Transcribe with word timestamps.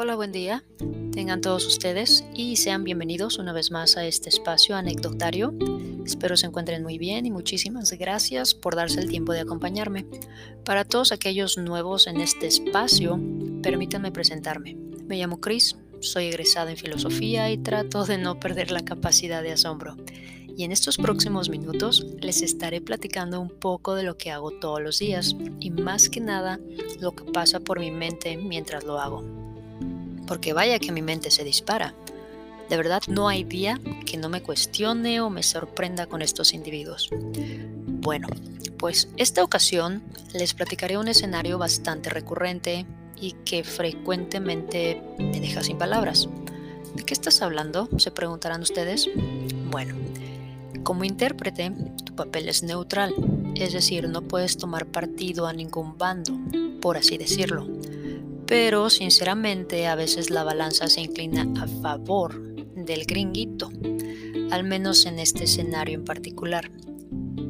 Hola, 0.00 0.14
buen 0.14 0.30
día. 0.30 0.62
Tengan 1.10 1.40
todos 1.40 1.66
ustedes 1.66 2.24
y 2.32 2.54
sean 2.54 2.84
bienvenidos 2.84 3.36
una 3.40 3.52
vez 3.52 3.72
más 3.72 3.96
a 3.96 4.06
este 4.06 4.28
espacio 4.28 4.76
anecdotario. 4.76 5.52
Espero 6.06 6.36
se 6.36 6.46
encuentren 6.46 6.84
muy 6.84 6.98
bien 6.98 7.26
y 7.26 7.32
muchísimas 7.32 7.90
gracias 7.90 8.54
por 8.54 8.76
darse 8.76 9.00
el 9.00 9.08
tiempo 9.08 9.32
de 9.32 9.40
acompañarme. 9.40 10.06
Para 10.64 10.84
todos 10.84 11.10
aquellos 11.10 11.58
nuevos 11.58 12.06
en 12.06 12.20
este 12.20 12.46
espacio, 12.46 13.18
permítanme 13.60 14.12
presentarme. 14.12 14.76
Me 15.08 15.16
llamo 15.16 15.40
Chris, 15.40 15.76
soy 15.98 16.26
egresada 16.26 16.70
en 16.70 16.76
filosofía 16.76 17.50
y 17.50 17.58
trato 17.58 18.04
de 18.04 18.18
no 18.18 18.38
perder 18.38 18.70
la 18.70 18.84
capacidad 18.84 19.42
de 19.42 19.50
asombro. 19.50 19.96
Y 20.56 20.62
en 20.62 20.70
estos 20.70 20.96
próximos 20.96 21.48
minutos 21.48 22.06
les 22.20 22.42
estaré 22.42 22.80
platicando 22.80 23.40
un 23.40 23.50
poco 23.50 23.96
de 23.96 24.04
lo 24.04 24.16
que 24.16 24.30
hago 24.30 24.52
todos 24.52 24.80
los 24.80 25.00
días 25.00 25.34
y 25.58 25.70
más 25.72 26.08
que 26.08 26.20
nada 26.20 26.60
lo 27.00 27.16
que 27.16 27.24
pasa 27.24 27.58
por 27.58 27.80
mi 27.80 27.90
mente 27.90 28.36
mientras 28.36 28.84
lo 28.84 29.00
hago 29.00 29.37
porque 30.28 30.52
vaya 30.52 30.78
que 30.78 30.92
mi 30.92 31.02
mente 31.02 31.30
se 31.30 31.42
dispara. 31.42 31.94
De 32.68 32.76
verdad, 32.76 33.02
no 33.08 33.28
hay 33.28 33.44
día 33.44 33.80
que 34.04 34.18
no 34.18 34.28
me 34.28 34.42
cuestione 34.42 35.22
o 35.22 35.30
me 35.30 35.42
sorprenda 35.42 36.06
con 36.06 36.20
estos 36.20 36.52
individuos. 36.52 37.08
Bueno, 37.86 38.28
pues 38.76 39.08
esta 39.16 39.42
ocasión 39.42 40.02
les 40.34 40.52
platicaré 40.52 40.98
un 40.98 41.08
escenario 41.08 41.56
bastante 41.56 42.10
recurrente 42.10 42.84
y 43.18 43.32
que 43.44 43.64
frecuentemente 43.64 45.02
me 45.18 45.40
deja 45.40 45.62
sin 45.62 45.78
palabras. 45.78 46.28
¿De 46.94 47.02
qué 47.04 47.14
estás 47.14 47.40
hablando? 47.40 47.88
Se 47.98 48.10
preguntarán 48.10 48.60
ustedes. 48.60 49.08
Bueno, 49.70 49.94
como 50.84 51.04
intérprete, 51.04 51.72
tu 52.04 52.14
papel 52.14 52.48
es 52.50 52.62
neutral, 52.62 53.14
es 53.54 53.72
decir, 53.72 54.08
no 54.08 54.22
puedes 54.22 54.58
tomar 54.58 54.86
partido 54.86 55.46
a 55.46 55.54
ningún 55.54 55.96
bando, 55.96 56.38
por 56.80 56.98
así 56.98 57.16
decirlo 57.16 57.66
pero 58.48 58.88
sinceramente 58.88 59.86
a 59.86 59.94
veces 59.94 60.30
la 60.30 60.42
balanza 60.42 60.88
se 60.88 61.02
inclina 61.02 61.46
a 61.60 61.68
favor 61.82 62.40
del 62.74 63.04
gringuito, 63.04 63.70
al 64.50 64.64
menos 64.64 65.04
en 65.04 65.18
este 65.18 65.44
escenario 65.44 65.96
en 65.96 66.04
particular. 66.06 66.70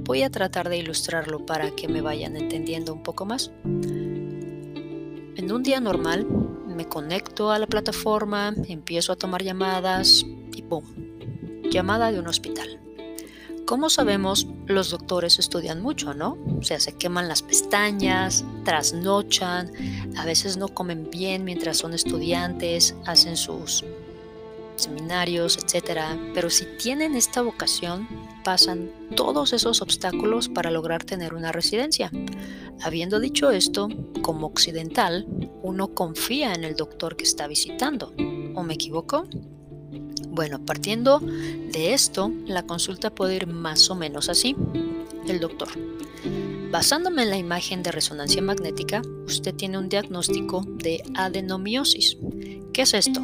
Voy 0.05 0.25
a 0.25 0.31
tratar 0.31 0.69
de 0.69 0.79
ilustrarlo 0.79 1.47
para 1.47 1.71
que 1.71 1.87
me 1.87 2.01
vayan 2.01 2.37
entendiendo 2.37 2.93
un 2.93 3.05
poco 3.05 3.25
más. 3.25 3.53
En 3.65 5.53
un 5.53 5.63
día 5.63 5.79
normal 5.79 6.27
me 6.67 6.89
conecto 6.89 7.53
a 7.53 7.61
la 7.61 7.69
plataforma, 7.69 8.53
empiezo 8.67 9.13
a 9.13 9.17
tomar 9.17 9.45
llamadas 9.45 10.27
y 10.53 10.63
¡pum! 10.63 10.85
Llamada 11.71 12.11
de 12.11 12.19
un 12.19 12.27
hospital. 12.27 12.81
Como 13.67 13.91
sabemos, 13.91 14.47
los 14.67 14.91
doctores 14.91 15.39
estudian 15.39 15.83
mucho, 15.83 16.15
¿no? 16.15 16.39
O 16.59 16.63
sea, 16.63 16.81
se 16.81 16.95
queman 16.95 17.29
las 17.29 17.43
pestañas, 17.43 18.45
trasnochan, 18.65 19.71
a 20.17 20.25
veces 20.25 20.57
no 20.57 20.69
comen 20.69 21.11
bien 21.11 21.45
mientras 21.45 21.77
son 21.77 21.93
estudiantes, 21.93 22.95
hacen 23.05 23.37
sus 23.37 23.85
seminarios, 24.77 25.59
etc. 25.59 26.01
Pero 26.35 26.51
si 26.51 26.65
tienen 26.79 27.15
esta 27.15 27.43
vocación, 27.43 28.09
pasan 28.43 28.91
todos 29.15 29.53
esos 29.53 29.83
obstáculos 29.83 30.49
para 30.49 30.71
lograr 30.71 31.05
tener 31.05 31.35
una 31.35 31.53
residencia. 31.53 32.11
Habiendo 32.81 33.21
dicho 33.21 33.51
esto, 33.51 33.89
como 34.23 34.47
occidental, 34.47 35.27
uno 35.63 35.89
confía 35.95 36.55
en 36.55 36.65
el 36.65 36.77
doctor 36.77 37.17
que 37.17 37.25
está 37.25 37.47
visitando. 37.47 38.15
¿O 38.55 38.63
me 38.63 38.75
equivoco? 38.75 39.27
Bueno, 40.39 40.65
partiendo 40.65 41.19
de 41.19 41.95
esto, 41.95 42.31
la 42.47 42.63
consulta 42.63 43.11
puede 43.11 43.35
ir 43.35 43.49
más 43.49 43.91
o 43.91 43.97
menos 43.97 44.29
así. 44.29 44.55
El 45.27 45.41
doctor. 45.41 45.69
Basándome 46.71 47.25
en 47.25 47.31
la 47.31 47.37
imagen 47.37 47.83
de 47.83 47.91
resonancia 47.91 48.41
magnética, 48.41 49.03
usted 49.27 49.53
tiene 49.53 49.79
un 49.79 49.89
diagnóstico 49.89 50.65
de 50.65 51.03
adenomiosis. 51.17 52.19
¿Qué 52.73 52.83
es 52.83 52.95
esto? 52.95 53.21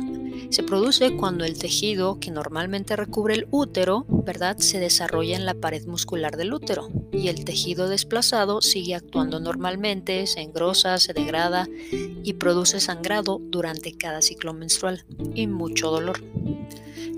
Se 0.55 0.63
produce 0.63 1.17
cuando 1.17 1.45
el 1.45 1.59
tejido 1.59 2.21
que 2.21 2.31
normalmente 2.31 2.95
recubre 2.95 3.35
el 3.35 3.49
útero, 3.51 4.07
¿verdad?, 4.09 4.59
se 4.59 4.79
desarrolla 4.79 5.35
en 5.35 5.47
la 5.47 5.55
pared 5.55 5.85
muscular 5.85 6.37
del 6.37 6.55
útero 6.55 6.91
y 7.11 7.27
el 7.27 7.45
tejido 7.45 7.89
desplazado 7.89 8.63
sigue 8.63 8.95
actuando 8.95 9.41
normalmente, 9.41 10.29
se 10.29 10.43
engrosa, 10.43 10.99
se 10.99 11.13
degrada 11.13 11.67
y 11.91 12.35
produce 12.35 12.79
sangrado 12.79 13.41
durante 13.43 13.97
cada 13.97 14.23
ciclo 14.23 14.55
menstrual 14.55 15.05
y 15.35 15.49
mucho 15.49 15.91
dolor. 15.91 16.23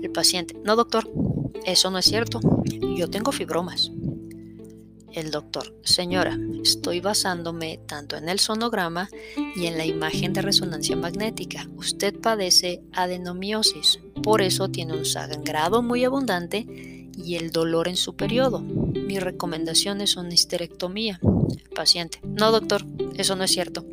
El 0.01 0.09
paciente, 0.09 0.59
no 0.63 0.75
doctor, 0.75 1.07
eso 1.63 1.91
no 1.91 1.99
es 1.99 2.05
cierto, 2.05 2.39
yo 2.95 3.07
tengo 3.07 3.31
fibromas. 3.31 3.91
El 5.13 5.31
doctor, 5.31 5.73
señora, 5.83 6.37
estoy 6.63 6.99
basándome 6.99 7.79
tanto 7.85 8.17
en 8.17 8.29
el 8.29 8.39
sonograma 8.39 9.09
y 9.55 9.65
en 9.65 9.77
la 9.77 9.85
imagen 9.85 10.33
de 10.33 10.41
resonancia 10.41 10.95
magnética. 10.95 11.67
Usted 11.75 12.13
padece 12.19 12.81
adenomiosis, 12.93 13.99
por 14.21 14.41
eso 14.41 14.69
tiene 14.69 14.93
un 14.93 15.05
sangrado 15.05 15.81
muy 15.81 16.03
abundante 16.03 16.65
y 17.17 17.35
el 17.35 17.51
dolor 17.51 17.87
en 17.87 17.97
su 17.97 18.15
periodo. 18.15 18.59
Mi 18.59 19.19
recomendación 19.19 20.01
es 20.01 20.15
una 20.17 20.33
histerectomía. 20.33 21.19
paciente, 21.75 22.19
no 22.23 22.51
doctor, 22.51 22.85
eso 23.15 23.35
no 23.35 23.43
es 23.43 23.51
cierto. 23.51 23.85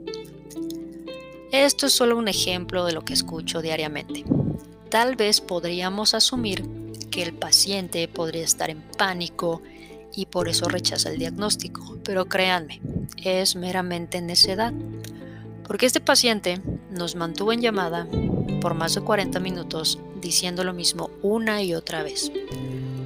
Esto 1.53 1.87
es 1.87 1.93
solo 1.93 2.17
un 2.17 2.29
ejemplo 2.29 2.85
de 2.85 2.93
lo 2.93 3.05
que 3.05 3.15
escucho 3.15 3.63
diariamente 3.63 4.25
tal 4.95 5.17
vez 5.17 5.41
podríamos 5.41 6.15
asumir 6.15 6.65
que 7.11 7.25
el 7.25 7.35
paciente 7.35 8.07
podría 8.07 8.45
estar 8.45 8.71
en 8.71 8.81
pánico 8.97 9.61
y 10.15 10.27
por 10.27 10.49
eso 10.49 10.69
rechaza 10.69 11.11
el 11.11 11.19
diagnóstico. 11.19 11.99
Pero 12.05 12.27
créanme, 12.27 12.81
es 13.23 13.57
meramente 13.57 14.21
necedad. 14.21 14.73
Porque 15.67 15.87
este 15.87 16.01
paciente 16.01 16.61
nos 16.91 17.17
mantuvo 17.17 17.53
en 17.53 17.61
llamada 17.61 18.07
por 18.61 18.75
más 18.75 18.95
de 18.95 19.01
40 19.01 19.41
minutos 19.41 19.99
diciendo 20.21 20.65
lo 20.65 20.73
mismo 20.73 21.11
una 21.23 21.63
y 21.63 21.75
otra 21.75 22.03
vez, 22.03 22.33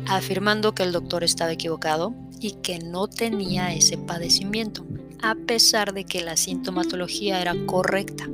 afirmando 0.07 0.75
que 0.75 0.85
el 0.85 0.93
doctor 0.93 1.25
estaba 1.25 1.53
equivocado 1.53 2.15
y 2.41 2.53
que 2.53 2.79
no 2.79 3.09
tenía 3.09 3.75
ese 3.75 3.99
padecimiento, 3.99 4.87
a 5.21 5.35
pesar 5.35 5.95
de 5.95 6.05
que 6.05 6.23
la 6.23 6.37
sintomatología 6.37 7.41
era 7.41 7.55
correcta. 7.67 8.29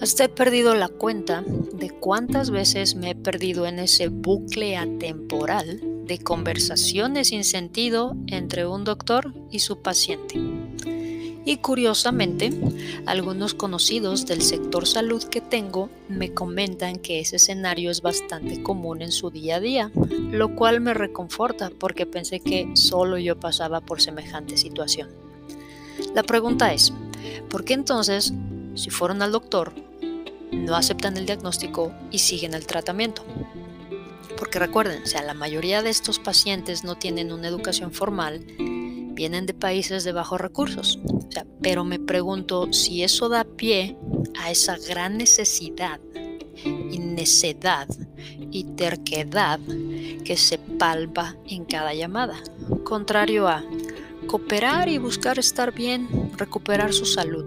Hasta 0.00 0.24
he 0.24 0.28
perdido 0.28 0.74
la 0.74 0.88
cuenta 0.88 1.44
de 1.74 1.90
cuántas 1.90 2.50
veces 2.50 2.96
me 2.96 3.10
he 3.10 3.14
perdido 3.14 3.66
en 3.66 3.78
ese 3.78 4.08
bucle 4.08 4.76
atemporal 4.76 5.91
de 6.06 6.18
conversaciones 6.18 7.28
sin 7.28 7.44
sentido 7.44 8.16
entre 8.26 8.66
un 8.66 8.84
doctor 8.84 9.32
y 9.50 9.60
su 9.60 9.78
paciente. 9.78 10.40
Y 11.44 11.56
curiosamente, 11.56 12.52
algunos 13.04 13.54
conocidos 13.54 14.26
del 14.26 14.42
sector 14.42 14.86
salud 14.86 15.24
que 15.24 15.40
tengo 15.40 15.90
me 16.08 16.32
comentan 16.32 16.98
que 16.98 17.18
ese 17.18 17.36
escenario 17.36 17.90
es 17.90 18.00
bastante 18.00 18.62
común 18.62 19.02
en 19.02 19.10
su 19.10 19.30
día 19.30 19.56
a 19.56 19.60
día, 19.60 19.90
lo 20.30 20.54
cual 20.54 20.80
me 20.80 20.94
reconforta 20.94 21.70
porque 21.76 22.06
pensé 22.06 22.38
que 22.38 22.70
solo 22.74 23.18
yo 23.18 23.40
pasaba 23.40 23.80
por 23.80 24.00
semejante 24.00 24.56
situación. 24.56 25.08
La 26.14 26.22
pregunta 26.22 26.72
es, 26.72 26.92
¿por 27.50 27.64
qué 27.64 27.74
entonces, 27.74 28.32
si 28.74 28.90
fueron 28.90 29.20
al 29.20 29.32
doctor, 29.32 29.72
no 30.52 30.76
aceptan 30.76 31.16
el 31.16 31.26
diagnóstico 31.26 31.92
y 32.10 32.18
siguen 32.18 32.54
el 32.54 32.66
tratamiento. 32.66 33.24
Porque 34.36 34.58
recuerden, 34.58 35.06
sea, 35.06 35.22
la 35.22 35.34
mayoría 35.34 35.82
de 35.82 35.90
estos 35.90 36.18
pacientes 36.18 36.84
no 36.84 36.96
tienen 36.96 37.32
una 37.32 37.48
educación 37.48 37.92
formal, 37.92 38.44
vienen 39.14 39.46
de 39.46 39.54
países 39.54 40.04
de 40.04 40.12
bajos 40.12 40.40
recursos. 40.40 40.98
pero 41.62 41.84
me 41.84 41.98
pregunto 41.98 42.72
si 42.72 43.02
eso 43.02 43.28
da 43.28 43.44
pie 43.44 43.96
a 44.38 44.50
esa 44.50 44.76
gran 44.76 45.16
necesidad 45.16 46.00
y 46.64 46.98
necedad 46.98 47.88
y 48.50 48.64
terquedad 48.64 49.60
que 50.24 50.36
se 50.36 50.58
palpa 50.58 51.36
en 51.46 51.64
cada 51.64 51.94
llamada, 51.94 52.42
contrario 52.84 53.48
a 53.48 53.64
cooperar 54.26 54.88
y 54.88 54.98
buscar 54.98 55.38
estar 55.38 55.72
bien, 55.72 56.08
recuperar 56.36 56.92
su 56.92 57.06
salud. 57.06 57.44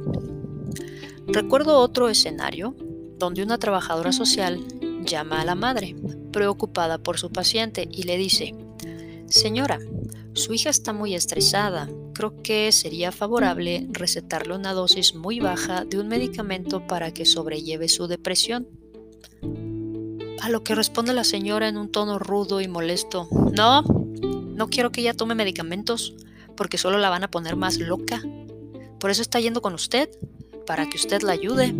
Recuerdo 1.28 1.80
otro 1.80 2.10
escenario 2.10 2.76
donde 3.18 3.44
una 3.44 3.58
trabajadora 3.58 4.12
social 4.12 4.64
llama 5.04 5.42
a 5.42 5.46
la 5.46 5.56
madre, 5.56 5.96
preocupada 6.36 6.98
por 6.98 7.18
su 7.18 7.32
paciente, 7.32 7.88
y 7.90 8.04
le 8.04 8.18
dice, 8.18 8.54
Señora, 9.30 9.80
su 10.34 10.54
hija 10.54 10.70
está 10.70 10.92
muy 10.92 11.16
estresada. 11.16 11.90
Creo 12.14 12.44
que 12.44 12.74
sería 12.74 13.14
favorable 13.14 13.88
recetarle 13.90 14.54
una 14.54 14.74
dosis 14.74 15.16
muy 15.16 15.40
baja 15.40 15.86
de 15.86 15.98
un 15.98 16.10
medicamento 16.10 16.86
para 16.88 17.14
que 17.14 17.24
sobrelleve 17.24 17.88
su 17.88 18.08
depresión. 18.08 18.68
A 20.42 20.50
lo 20.50 20.62
que 20.62 20.76
responde 20.76 21.14
la 21.14 21.24
señora 21.24 21.70
en 21.70 21.78
un 21.78 21.90
tono 21.90 22.20
rudo 22.20 22.60
y 22.60 22.68
molesto, 22.68 23.30
No, 23.32 23.84
no 23.84 24.68
quiero 24.68 24.92
que 24.92 25.00
ella 25.00 25.14
tome 25.14 25.36
medicamentos, 25.36 26.16
porque 26.58 26.78
solo 26.78 26.98
la 26.98 27.10
van 27.10 27.24
a 27.24 27.32
poner 27.32 27.56
más 27.56 27.80
loca. 27.80 28.22
Por 29.00 29.10
eso 29.10 29.22
está 29.22 29.40
yendo 29.40 29.62
con 29.62 29.74
usted, 29.74 30.10
para 30.68 30.90
que 30.90 30.98
usted 30.98 31.22
la 31.22 31.32
ayude. 31.32 31.74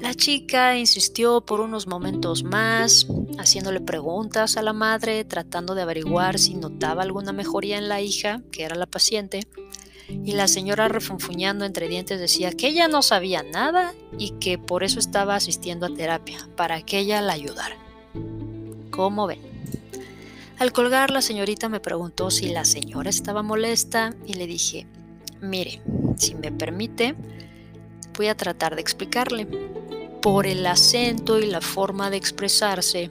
La 0.00 0.14
chica 0.14 0.78
insistió 0.78 1.42
por 1.42 1.60
unos 1.60 1.86
momentos 1.86 2.42
más, 2.42 3.06
haciéndole 3.38 3.80
preguntas 3.80 4.56
a 4.56 4.62
la 4.62 4.72
madre, 4.72 5.24
tratando 5.24 5.74
de 5.74 5.82
averiguar 5.82 6.38
si 6.38 6.54
notaba 6.54 7.02
alguna 7.02 7.32
mejoría 7.32 7.76
en 7.76 7.88
la 7.88 8.00
hija, 8.00 8.40
que 8.50 8.64
era 8.64 8.76
la 8.76 8.86
paciente, 8.86 9.46
y 10.08 10.32
la 10.32 10.48
señora 10.48 10.88
refunfuñando 10.88 11.66
entre 11.66 11.88
dientes 11.88 12.18
decía 12.18 12.52
que 12.52 12.68
ella 12.68 12.88
no 12.88 13.02
sabía 13.02 13.42
nada 13.42 13.92
y 14.18 14.30
que 14.32 14.58
por 14.58 14.84
eso 14.84 14.98
estaba 14.98 15.34
asistiendo 15.34 15.86
a 15.86 15.94
terapia, 15.94 16.48
para 16.56 16.80
que 16.80 16.98
ella 16.98 17.20
la 17.20 17.34
ayudara. 17.34 17.76
¿Cómo 18.90 19.26
ven? 19.26 19.40
Al 20.58 20.72
colgar 20.72 21.10
la 21.10 21.22
señorita 21.22 21.68
me 21.68 21.80
preguntó 21.80 22.30
si 22.30 22.48
la 22.48 22.64
señora 22.64 23.10
estaba 23.10 23.42
molesta 23.42 24.14
y 24.26 24.34
le 24.34 24.46
dije, 24.46 24.86
mire, 25.40 25.82
si 26.16 26.34
me 26.34 26.52
permite, 26.52 27.14
voy 28.16 28.28
a 28.28 28.36
tratar 28.36 28.74
de 28.74 28.80
explicarle. 28.80 29.46
Por 30.22 30.46
el 30.46 30.66
acento 30.66 31.38
y 31.38 31.46
la 31.46 31.62
forma 31.62 32.10
de 32.10 32.18
expresarse, 32.18 33.10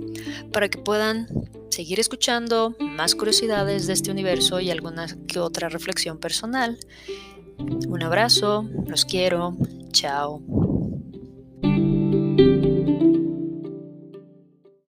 para 0.52 0.70
que 0.70 0.80
puedan 0.80 1.28
seguir 1.70 2.00
escuchando 2.00 2.76
más 2.80 3.16
curiosidades 3.16 3.88
de 3.88 3.94
este 3.94 4.12
universo 4.12 4.60
y 4.60 4.72
alguna 4.72 5.08
que 5.28 5.40
otra 5.40 5.70
reflexión 5.70 6.18
personal. 6.18 6.78
Un 7.58 8.04
abrazo, 8.04 8.68
los 8.88 9.06
quiero, 9.06 9.56
chao. 9.92 10.65